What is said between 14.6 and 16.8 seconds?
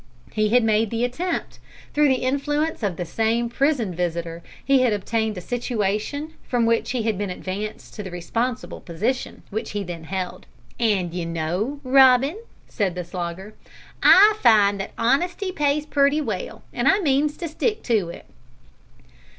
that honesty pays pretty well,